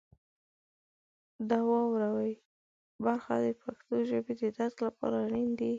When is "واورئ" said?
1.69-2.33